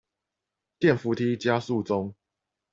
[0.79, 2.15] 電扶梯加速中